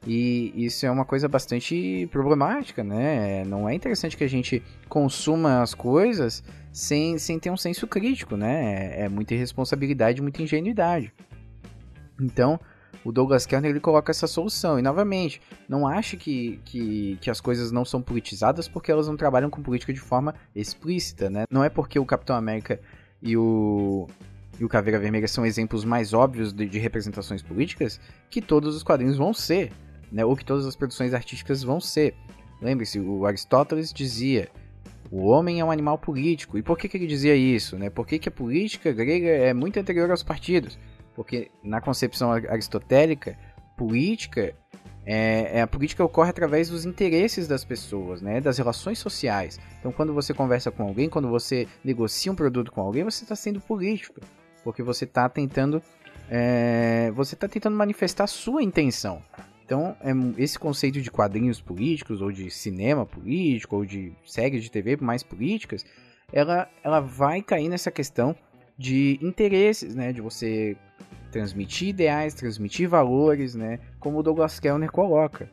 E 0.07 0.53
isso 0.55 0.85
é 0.85 0.91
uma 0.91 1.03
coisa 1.03 1.27
bastante 1.27 2.07
problemática, 2.11 2.83
né? 2.83 3.43
Não 3.45 3.67
é 3.67 3.73
interessante 3.73 4.15
que 4.15 4.23
a 4.23 4.29
gente 4.29 4.63
consuma 4.87 5.61
as 5.61 5.73
coisas 5.73 6.43
sem, 6.71 7.17
sem 7.17 7.37
ter 7.37 7.51
um 7.51 7.57
senso 7.57 7.85
crítico, 7.85 8.37
né? 8.37 9.01
É, 9.01 9.09
muita 9.09 9.33
irresponsabilidade, 9.33 10.21
muita 10.21 10.41
ingenuidade. 10.41 11.13
Então, 12.19 12.59
o 13.03 13.11
Douglas 13.11 13.45
Kerner 13.45 13.71
ele 13.71 13.79
coloca 13.79 14.11
essa 14.11 14.25
solução. 14.25 14.79
E 14.79 14.81
novamente, 14.81 15.41
não 15.67 15.85
ache 15.85 16.15
que, 16.15 16.61
que, 16.63 17.17
que 17.21 17.29
as 17.29 17.41
coisas 17.41 17.71
não 17.71 17.83
são 17.83 18.01
politizadas 18.01 18.67
porque 18.67 18.91
elas 18.91 19.07
não 19.07 19.17
trabalham 19.17 19.49
com 19.49 19.61
política 19.61 19.93
de 19.93 19.99
forma 19.99 20.33
explícita, 20.55 21.29
né? 21.29 21.43
Não 21.51 21.63
é 21.63 21.69
porque 21.69 21.99
o 21.99 22.05
Capitão 22.05 22.37
América 22.37 22.79
e 23.21 23.35
o, 23.35 24.07
e 24.57 24.63
o 24.63 24.69
Caveira 24.69 24.97
Vermelha 24.97 25.27
são 25.27 25.45
exemplos 25.45 25.83
mais 25.83 26.13
óbvios 26.13 26.53
de, 26.53 26.65
de 26.67 26.79
representações 26.79 27.41
políticas 27.41 27.99
que 28.29 28.41
todos 28.41 28.75
os 28.75 28.83
quadrinhos 28.83 29.17
vão 29.17 29.33
ser 29.33 29.71
né, 30.11 30.25
ou 30.25 30.35
que 30.35 30.45
todas 30.45 30.65
as 30.65 30.75
produções 30.75 31.13
artísticas 31.13 31.63
vão 31.63 31.79
ser. 31.79 32.15
Lembre-se, 32.61 32.99
o 32.99 33.25
Aristóteles 33.25 33.93
dizia: 33.93 34.49
o 35.11 35.27
homem 35.27 35.59
é 35.59 35.65
um 35.65 35.71
animal 35.71 35.97
político. 35.97 36.57
E 36.57 36.63
por 36.63 36.77
que, 36.77 36.87
que 36.87 36.97
ele 36.97 37.07
dizia 37.07 37.35
isso? 37.35 37.77
Né? 37.77 37.89
Por 37.89 38.05
que, 38.05 38.19
que 38.19 38.29
a 38.29 38.31
política 38.31 38.91
grega 38.91 39.29
é 39.29 39.53
muito 39.53 39.79
anterior 39.79 40.09
aos 40.11 40.23
partidos? 40.23 40.77
Porque 41.15 41.49
na 41.63 41.81
concepção 41.81 42.31
aristotélica, 42.31 43.37
política 43.77 44.55
é, 45.11 45.57
é, 45.57 45.61
a 45.61 45.67
política 45.67 46.03
ocorre 46.03 46.29
através 46.29 46.69
dos 46.69 46.85
interesses 46.85 47.47
das 47.47 47.65
pessoas, 47.65 48.21
né, 48.21 48.39
das 48.39 48.59
relações 48.59 48.99
sociais. 48.99 49.59
Então, 49.79 49.91
quando 49.91 50.13
você 50.13 50.35
conversa 50.35 50.69
com 50.69 50.83
alguém, 50.83 51.09
quando 51.09 51.27
você 51.27 51.67
negocia 51.83 52.31
um 52.31 52.35
produto 52.35 52.71
com 52.71 52.81
alguém, 52.81 53.03
você 53.03 53.23
está 53.23 53.35
sendo 53.35 53.59
político, 53.59 54.21
porque 54.63 54.83
você 54.83 55.05
está 55.05 55.27
tentando, 55.27 55.81
é, 56.29 57.11
você 57.15 57.33
está 57.33 57.47
tentando 57.47 57.75
manifestar 57.75 58.27
sua 58.27 58.61
intenção. 58.61 59.19
Então, 59.69 59.95
é, 60.01 60.11
esse 60.41 60.57
conceito 60.57 60.99
de 60.99 61.11
quadrinhos 61.11 61.61
políticos, 61.61 62.23
ou 62.23 62.31
de 62.31 62.49
cinema 62.49 63.05
político, 63.05 63.75
ou 63.75 63.85
de 63.85 64.11
séries 64.25 64.63
de 64.63 64.71
TV 64.71 64.97
mais 64.97 65.21
políticas, 65.21 65.85
ela, 66.33 66.67
ela 66.83 66.99
vai 66.99 67.43
cair 67.43 67.69
nessa 67.69 67.91
questão 67.91 68.35
de 68.75 69.19
interesses, 69.21 69.93
né? 69.93 70.11
De 70.11 70.21
você 70.21 70.75
transmitir 71.31 71.89
ideais, 71.89 72.33
transmitir 72.33 72.89
valores, 72.89 73.53
né? 73.53 73.77
Como 73.99 74.17
o 74.17 74.23
Douglas 74.23 74.59
Kellner 74.59 74.91
coloca. 74.91 75.51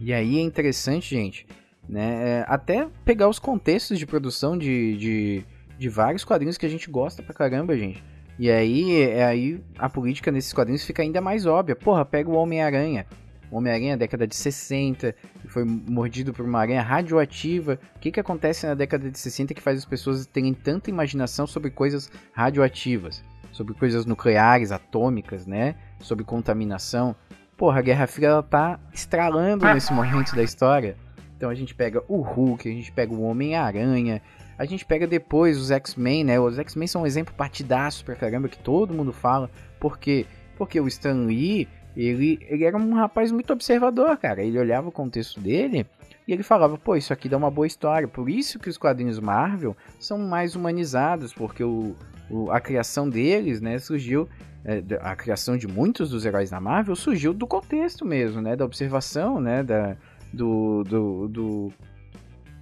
E 0.00 0.10
aí 0.14 0.38
é 0.38 0.40
interessante, 0.40 1.14
gente, 1.14 1.46
né? 1.86 2.30
É, 2.30 2.44
até 2.48 2.88
pegar 3.04 3.28
os 3.28 3.38
contextos 3.38 3.98
de 3.98 4.06
produção 4.06 4.56
de, 4.56 4.96
de, 4.96 5.44
de 5.78 5.88
vários 5.90 6.24
quadrinhos 6.24 6.56
que 6.56 6.64
a 6.64 6.70
gente 6.70 6.90
gosta 6.90 7.22
pra 7.22 7.34
caramba, 7.34 7.76
gente. 7.76 8.02
E 8.38 8.50
aí, 8.50 9.02
é 9.02 9.24
aí 9.24 9.60
a 9.76 9.88
política 9.88 10.30
nesses 10.30 10.52
quadrinhos 10.52 10.84
fica 10.84 11.02
ainda 11.02 11.20
mais 11.20 11.44
óbvia. 11.44 11.74
Porra, 11.74 12.04
pega 12.04 12.30
o 12.30 12.34
Homem-Aranha. 12.34 13.04
Homem-Aranha 13.50 13.96
década 13.96 14.26
de 14.26 14.36
60, 14.36 15.14
foi 15.46 15.64
mordido 15.64 16.32
por 16.32 16.44
uma 16.44 16.60
aranha 16.60 16.82
radioativa. 16.82 17.78
O 17.96 17.98
que, 17.98 18.12
que 18.12 18.20
acontece 18.20 18.66
na 18.66 18.74
década 18.74 19.10
de 19.10 19.18
60 19.18 19.54
que 19.54 19.62
faz 19.62 19.78
as 19.78 19.84
pessoas 19.84 20.26
terem 20.26 20.52
tanta 20.54 20.90
imaginação 20.90 21.46
sobre 21.46 21.70
coisas 21.70 22.10
radioativas? 22.32 23.24
Sobre 23.50 23.74
coisas 23.74 24.04
nucleares, 24.04 24.70
atômicas, 24.70 25.46
né? 25.46 25.74
Sobre 26.00 26.24
contaminação. 26.24 27.16
Porra, 27.56 27.78
a 27.78 27.82
Guerra 27.82 28.06
Fria 28.06 28.28
ela 28.28 28.42
tá 28.42 28.78
estralando 28.92 29.64
nesse 29.64 29.92
momento 29.92 30.36
da 30.36 30.44
história. 30.44 30.96
Então 31.36 31.50
a 31.50 31.54
gente 31.54 31.74
pega 31.74 32.04
o 32.06 32.20
Hulk, 32.20 32.68
a 32.68 32.72
gente 32.72 32.92
pega 32.92 33.12
o 33.12 33.22
Homem-Aranha, 33.22 34.22
a 34.58 34.64
gente 34.64 34.84
pega 34.84 35.06
depois 35.06 35.56
os 35.56 35.70
X-Men, 35.70 36.24
né? 36.24 36.40
Os 36.40 36.58
X-Men 36.58 36.88
são 36.88 37.02
um 37.02 37.06
exemplo 37.06 37.32
partidaço 37.34 38.04
pra 38.04 38.16
caramba 38.16 38.48
que 38.48 38.58
todo 38.58 38.92
mundo 38.92 39.12
fala. 39.12 39.48
Por 39.78 39.98
quê? 39.98 40.26
Porque 40.56 40.80
o 40.80 40.88
Stan 40.88 41.26
Lee, 41.26 41.68
ele, 41.96 42.40
ele 42.48 42.64
era 42.64 42.76
um 42.76 42.92
rapaz 42.94 43.30
muito 43.30 43.52
observador, 43.52 44.16
cara. 44.16 44.42
Ele 44.42 44.58
olhava 44.58 44.88
o 44.88 44.92
contexto 44.92 45.38
dele 45.40 45.86
e 46.26 46.32
ele 46.32 46.42
falava, 46.42 46.76
pô, 46.76 46.96
isso 46.96 47.12
aqui 47.12 47.28
dá 47.28 47.36
uma 47.36 47.50
boa 47.50 47.66
história. 47.66 48.08
Por 48.08 48.28
isso 48.28 48.58
que 48.58 48.68
os 48.68 48.76
quadrinhos 48.76 49.20
Marvel 49.20 49.76
são 50.00 50.18
mais 50.18 50.56
humanizados, 50.56 51.32
porque 51.32 51.62
o, 51.62 51.94
o 52.28 52.50
a 52.50 52.60
criação 52.60 53.08
deles, 53.08 53.60
né, 53.60 53.78
surgiu... 53.78 54.28
É, 54.64 54.82
a 55.02 55.14
criação 55.14 55.56
de 55.56 55.68
muitos 55.68 56.10
dos 56.10 56.26
heróis 56.26 56.50
da 56.50 56.60
Marvel 56.60 56.96
surgiu 56.96 57.32
do 57.32 57.46
contexto 57.46 58.04
mesmo, 58.04 58.42
né? 58.42 58.56
Da 58.56 58.64
observação, 58.64 59.40
né? 59.40 59.62
Da, 59.62 59.96
do, 60.32 60.82
do, 60.82 61.28
do 61.28 61.72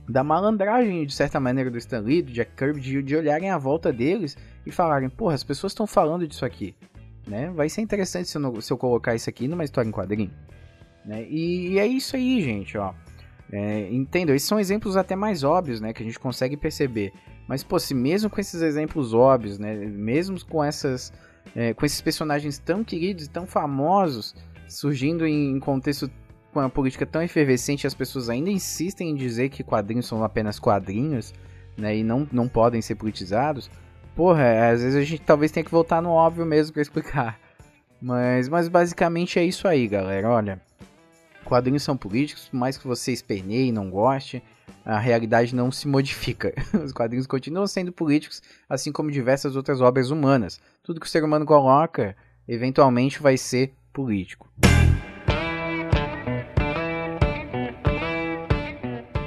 da 0.09 0.23
malandragem, 0.23 1.05
de 1.05 1.15
certa 1.15 1.41
maneira, 1.41 1.71
do 1.71 1.79
Stan 1.79 2.01
Lee, 2.01 2.23
do 2.23 2.33
Jack 2.33 2.53
Kirby, 2.57 2.81
de, 2.81 3.03
de 3.03 3.17
olharem 3.17 3.51
à 3.51 3.59
volta 3.59 3.93
deles 3.93 4.37
e 4.65 4.71
falarem, 4.71 5.09
porra, 5.09 5.35
as 5.35 5.45
pessoas 5.45 5.73
estão 5.73 5.87
falando 5.87 6.27
disso 6.27 6.45
aqui, 6.45 6.75
né? 7.27 7.51
Vai 7.51 7.69
ser 7.69 7.81
interessante 7.81 8.29
se 8.29 8.39
eu, 8.39 8.61
se 8.61 8.73
eu 8.73 8.79
colocar 8.79 9.15
isso 9.15 9.29
aqui 9.29 9.49
numa 9.49 9.65
história 9.65 9.89
em 9.89 9.93
quadrinho, 9.93 10.31
né? 11.05 11.27
E, 11.29 11.73
e 11.73 11.79
é 11.79 11.87
isso 11.87 12.15
aí, 12.17 12.41
gente, 12.41 12.79
ó. 12.79 12.95
É, 13.51 13.89
entendo, 13.93 14.33
esses 14.33 14.49
são 14.49 14.59
exemplos 14.59 14.97
até 14.97 15.15
mais 15.15 15.45
óbvios, 15.45 15.81
né, 15.81 15.93
que 15.93 16.03
a 16.03 16.07
gente 16.07 16.19
consegue 16.19 16.57
perceber. 16.57 17.13
Mas, 17.47 17.63
pô, 17.63 17.79
se 17.79 17.95
mesmo 17.95 18.29
com 18.29 18.41
esses 18.41 18.61
exemplos 18.61 19.15
óbvios, 19.15 19.59
né, 19.59 19.75
mesmo 19.77 20.45
com 20.47 20.65
essas, 20.65 21.13
é, 21.55 21.73
com 21.73 21.87
esses 21.87 22.01
personagens 22.01 22.59
tão 22.59 22.83
queridos 22.83 23.27
e 23.27 23.31
tão 23.31 23.47
famosos, 23.47 24.35
surgindo 24.69 25.25
em 25.27 25.61
contexto 25.61 26.11
com 26.57 26.61
a 26.61 26.71
política 26.71 27.05
tão 27.05 27.23
efervescente, 27.23 27.87
as 27.87 27.93
pessoas 27.93 28.31
ainda 28.31 28.49
insistem 28.49 29.11
em 29.11 29.15
dizer 29.15 29.51
que 29.51 29.63
quadrinhos 29.63 30.07
são 30.07 30.25
apenas 30.25 30.59
quadrinhos, 30.59 31.35
né, 31.77 31.99
e 31.99 32.03
não, 32.03 32.27
não 32.33 32.49
podem 32.49 32.81
ser 32.81 32.95
politizados, 32.95 33.71
porra, 34.15 34.71
às 34.71 34.81
vezes 34.81 34.97
a 34.97 35.05
gente 35.05 35.21
talvez 35.21 35.53
tenha 35.53 35.63
que 35.63 35.71
voltar 35.71 36.01
no 36.01 36.09
óbvio 36.09 36.47
mesmo 36.47 36.73
para 36.73 36.81
explicar. 36.81 37.39
Mas, 38.01 38.49
mas 38.49 38.69
basicamente 38.69 39.39
é 39.39 39.45
isso 39.45 39.69
aí, 39.69 39.87
galera. 39.87 40.31
Olha, 40.31 40.63
quadrinhos 41.45 41.83
são 41.83 41.95
políticos, 41.95 42.49
por 42.49 42.57
mais 42.57 42.79
que 42.79 42.87
você 42.87 43.13
esperneie 43.13 43.69
e 43.69 43.73
não 43.73 43.91
goste, 43.91 44.43
a 44.83 44.99
realidade 44.99 45.55
não 45.55 45.71
se 45.71 45.87
modifica. 45.87 46.55
Os 46.83 46.91
quadrinhos 46.91 47.27
continuam 47.27 47.67
sendo 47.67 47.93
políticos, 47.93 48.43
assim 48.67 48.91
como 48.91 49.11
diversas 49.11 49.57
outras 49.57 49.83
obras 49.83 50.11
humanas. 50.11 50.59
Tudo 50.83 51.01
que 51.01 51.07
o 51.07 51.11
ser 51.11 51.23
humano 51.23 51.45
coloca, 51.45 52.17
eventualmente 52.49 53.21
vai 53.21 53.37
ser 53.37 53.75
político. 53.93 54.51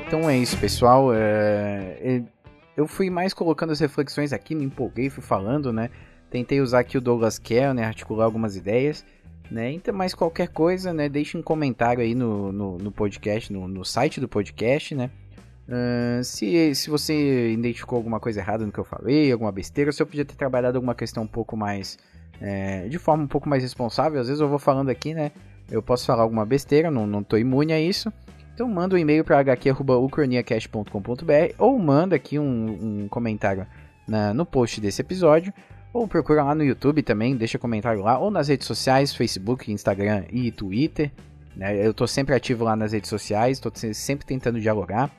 Então 0.09 0.27
é 0.27 0.35
isso, 0.35 0.57
pessoal. 0.57 1.13
É... 1.13 2.23
Eu 2.75 2.87
fui 2.87 3.11
mais 3.11 3.31
colocando 3.31 3.69
as 3.71 3.79
reflexões 3.79 4.33
aqui, 4.33 4.55
me 4.55 4.65
empolguei, 4.65 5.07
fui 5.07 5.21
falando, 5.21 5.71
né? 5.71 5.91
Tentei 6.31 6.61
usar 6.61 6.79
aqui 6.79 6.97
o 6.97 7.01
Douglas 7.01 7.37
Kell, 7.37 7.75
né? 7.75 7.83
Articular 7.85 8.25
algumas 8.25 8.55
ideias. 8.55 9.05
Né? 9.51 9.71
Então, 9.71 9.93
mais 9.93 10.15
qualquer 10.15 10.47
coisa, 10.47 10.91
né? 10.91 11.07
Deixe 11.07 11.37
um 11.37 11.43
comentário 11.43 12.01
aí 12.01 12.15
no, 12.15 12.51
no, 12.51 12.77
no 12.79 12.91
podcast, 12.91 13.53
no, 13.53 13.67
no, 13.67 13.85
site 13.85 14.19
do 14.19 14.27
podcast, 14.27 14.95
né? 14.95 15.11
Uh, 15.67 16.23
se, 16.23 16.73
se 16.73 16.89
você 16.89 17.51
identificou 17.51 17.97
alguma 17.97 18.19
coisa 18.19 18.39
errada 18.39 18.65
no 18.65 18.71
que 18.71 18.79
eu 18.79 18.83
falei, 18.83 19.31
alguma 19.31 19.51
besteira, 19.51 19.91
se 19.91 20.01
eu 20.01 20.07
podia 20.07 20.25
ter 20.25 20.35
trabalhado 20.35 20.79
alguma 20.79 20.95
questão 20.95 21.21
um 21.21 21.27
pouco 21.27 21.55
mais. 21.55 21.99
É, 22.41 22.87
de 22.87 22.97
forma 22.97 23.25
um 23.25 23.27
pouco 23.27 23.47
mais 23.47 23.61
responsável, 23.61 24.19
às 24.19 24.25
vezes 24.25 24.41
eu 24.41 24.49
vou 24.49 24.57
falando 24.57 24.89
aqui, 24.89 25.13
né? 25.13 25.31
Eu 25.69 25.83
posso 25.83 26.07
falar 26.07 26.23
alguma 26.23 26.47
besteira, 26.47 26.89
não, 26.89 27.05
não 27.05 27.21
tô 27.21 27.37
imune 27.37 27.73
a 27.73 27.79
isso. 27.79 28.11
Então 28.59 28.67
manda 28.67 28.93
um 28.93 28.97
e-mail 28.97 29.23
para 29.23 29.39
hq.ucroniacast.com.br 29.39 31.53
ou 31.57 31.79
manda 31.79 32.17
aqui 32.17 32.37
um, 32.37 33.03
um 33.03 33.07
comentário 33.07 33.65
na, 34.05 34.33
no 34.33 34.45
post 34.45 34.81
desse 34.81 34.99
episódio. 34.99 35.53
Ou 35.93 36.05
procura 36.09 36.43
lá 36.43 36.53
no 36.53 36.61
YouTube 36.61 37.01
também, 37.01 37.37
deixa 37.37 37.57
comentário 37.57 38.01
lá. 38.01 38.19
Ou 38.19 38.29
nas 38.29 38.49
redes 38.49 38.67
sociais, 38.67 39.15
Facebook, 39.15 39.71
Instagram 39.71 40.25
e 40.29 40.51
Twitter. 40.51 41.09
Né? 41.55 41.87
Eu 41.87 41.93
tô 41.93 42.05
sempre 42.05 42.35
ativo 42.35 42.65
lá 42.65 42.75
nas 42.75 42.91
redes 42.91 43.09
sociais, 43.09 43.61
tô 43.61 43.71
sempre 43.93 44.25
tentando 44.25 44.59
dialogar. 44.59 45.09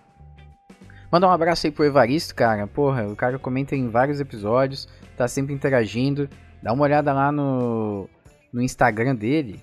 Manda 1.10 1.26
um 1.26 1.30
abraço 1.30 1.66
aí 1.66 1.70
pro 1.70 1.86
Evaristo, 1.86 2.34
cara. 2.34 2.66
Porra, 2.66 3.06
o 3.06 3.16
cara 3.16 3.38
comenta 3.38 3.74
em 3.74 3.88
vários 3.88 4.20
episódios, 4.20 4.86
tá 5.16 5.26
sempre 5.26 5.54
interagindo. 5.54 6.28
Dá 6.62 6.74
uma 6.74 6.84
olhada 6.84 7.10
lá 7.14 7.32
no, 7.32 8.06
no 8.52 8.60
Instagram 8.60 9.14
dele, 9.14 9.62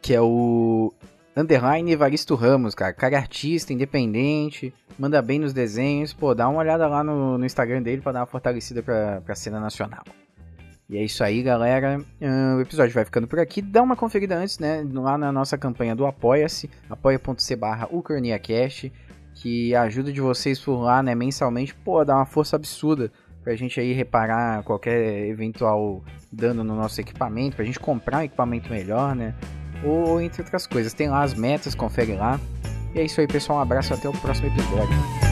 que 0.00 0.14
é 0.14 0.20
o 0.22 0.94
Underline 1.36 1.92
Evaristo 1.92 2.34
Ramos, 2.34 2.74
cara. 2.74 2.94
Cara 2.94 3.14
é 3.14 3.18
artista, 3.18 3.72
independente, 3.72 4.72
manda 4.98 5.20
bem 5.20 5.38
nos 5.38 5.52
desenhos. 5.52 6.14
Pô, 6.14 6.34
dá 6.34 6.48
uma 6.48 6.60
olhada 6.60 6.88
lá 6.88 7.04
no, 7.04 7.36
no 7.36 7.44
Instagram 7.44 7.82
dele 7.82 8.00
pra 8.00 8.12
dar 8.12 8.20
uma 8.20 8.26
fortalecida 8.26 8.82
pra, 8.82 9.20
pra 9.20 9.34
cena 9.34 9.60
nacional. 9.60 10.02
E 10.88 10.96
é 10.96 11.04
isso 11.04 11.22
aí, 11.22 11.42
galera. 11.42 12.00
Uh, 12.20 12.56
o 12.56 12.60
episódio 12.60 12.94
vai 12.94 13.04
ficando 13.04 13.26
por 13.26 13.38
aqui. 13.38 13.60
Dá 13.60 13.82
uma 13.82 13.96
conferida 13.96 14.36
antes, 14.36 14.58
né? 14.58 14.86
Lá 14.92 15.18
na 15.18 15.30
nossa 15.30 15.58
campanha 15.58 15.94
do 15.94 16.06
Apoia-se, 16.06 16.70
apoia.c 16.88 17.56
barra 17.56 17.88
UcraniaCast, 17.90 18.90
que 19.34 19.74
a 19.74 19.82
ajuda 19.82 20.12
de 20.12 20.20
vocês 20.20 20.58
por 20.58 20.80
lá, 20.80 21.02
né, 21.02 21.14
mensalmente, 21.14 21.74
pô, 21.74 22.04
dá 22.04 22.16
uma 22.16 22.24
força 22.24 22.56
absurda 22.56 23.12
pra 23.42 23.54
gente 23.54 23.78
aí 23.78 23.92
reparar 23.92 24.62
qualquer 24.62 25.26
eventual 25.26 26.02
dano 26.32 26.64
no 26.64 26.74
nosso 26.74 27.00
equipamento, 27.00 27.56
pra 27.56 27.64
gente 27.64 27.78
comprar 27.78 28.18
um 28.18 28.22
equipamento 28.22 28.70
melhor, 28.70 29.14
né? 29.14 29.34
Ou 29.84 30.20
entre 30.20 30.42
outras 30.42 30.66
coisas. 30.66 30.92
Tem 30.92 31.08
lá 31.08 31.22
as 31.22 31.34
metas, 31.34 31.74
confere 31.74 32.14
lá. 32.14 32.40
E 32.94 33.00
é 33.00 33.04
isso 33.04 33.20
aí, 33.20 33.26
pessoal. 33.26 33.58
Um 33.58 33.62
abraço 33.62 33.92
até 33.92 34.08
o 34.08 34.12
próximo 34.12 34.48
episódio. 34.48 35.25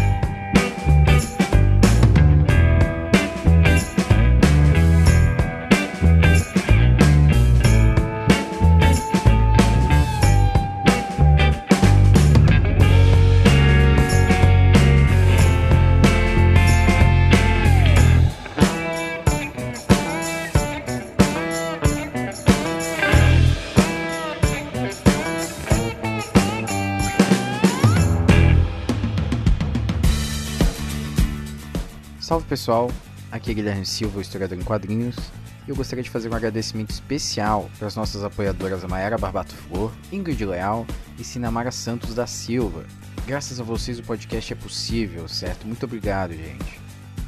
Salve 32.35 32.49
pessoal, 32.49 32.91
aqui 33.31 33.53
é 33.53 33.55
Guilherme 33.55 33.87
Silva, 33.87 34.21
historiador 34.21 34.59
em 34.59 34.65
quadrinhos, 34.65 35.15
e 35.69 35.71
eu 35.71 35.77
gostaria 35.77 36.03
de 36.03 36.11
fazer 36.11 36.29
um 36.29 36.35
agradecimento 36.35 36.91
especial 36.91 37.71
para 37.79 37.87
as 37.87 37.95
nossas 37.95 38.25
apoiadoras 38.25 38.83
Mayara 38.83 39.17
Barbato 39.17 39.55
Flor, 39.55 39.93
Ingrid 40.11 40.45
Leal 40.45 40.85
e 41.17 41.23
Sinamara 41.23 41.71
Santos 41.71 42.13
da 42.13 42.27
Silva. 42.27 42.87
Graças 43.25 43.61
a 43.61 43.63
vocês 43.63 44.01
o 44.01 44.03
podcast 44.03 44.53
é 44.53 44.57
possível, 44.57 45.29
certo? 45.29 45.65
Muito 45.65 45.87
obrigado, 45.87 46.33
gente. 46.33 46.81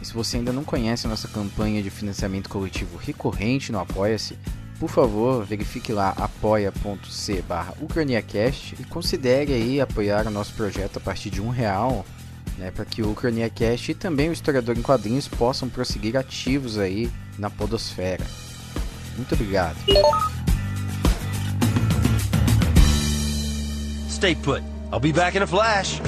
E 0.02 0.04
se 0.04 0.12
você 0.12 0.38
ainda 0.38 0.52
não 0.52 0.64
conhece 0.64 1.06
a 1.06 1.10
nossa 1.10 1.28
campanha 1.28 1.80
de 1.84 1.88
financiamento 1.88 2.48
coletivo 2.50 2.96
recorrente 2.96 3.70
no 3.70 3.78
Apoia-se, 3.78 4.36
por 4.80 4.90
favor, 4.90 5.44
verifique 5.44 5.92
lá 5.92 6.14
apoia.c 6.16 7.42
barra 7.42 7.75
e 7.80 8.84
considere 8.84 9.52
aí 9.52 9.80
apoiar 9.80 10.26
o 10.26 10.30
nosso 10.30 10.52
projeto 10.54 10.96
a 10.96 11.00
partir 11.00 11.30
de 11.30 11.40
um 11.40 11.48
real, 11.48 12.04
né, 12.56 12.70
para 12.70 12.84
que 12.84 13.02
o 13.02 13.10
Ucraniacast 13.12 13.90
e 13.90 13.94
também 13.94 14.28
o 14.28 14.32
Historiador 14.32 14.76
em 14.76 14.82
Quadrinhos 14.82 15.28
possam 15.28 15.68
prosseguir 15.68 16.16
ativos 16.16 16.78
aí 16.78 17.10
na 17.38 17.50
podosfera. 17.50 18.25
Muito 19.16 19.34
obrigado. 19.34 19.76
Stay 24.10 24.34
put. 24.34 24.62
I'll 24.92 25.00
be 25.00 25.12
back 25.12 25.36
in 25.36 25.42
a 25.42 25.46
flash. 25.46 26.00